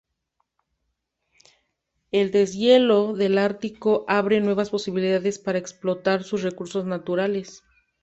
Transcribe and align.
El 2.11 2.31
deshielo 2.31 3.13
del 3.13 3.37
Ártico 3.37 4.03
abre 4.07 4.41
nuevas 4.41 4.71
posibilidades 4.71 5.37
para 5.37 5.59
explotar 5.59 6.23
sus 6.23 6.41
recursos 6.41 6.85
naturales. 6.85 7.61